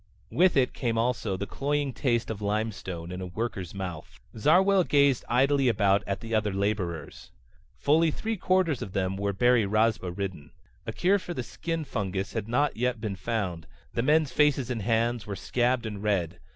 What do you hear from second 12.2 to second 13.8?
had not yet been found;